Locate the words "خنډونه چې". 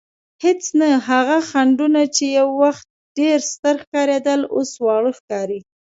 1.49-2.25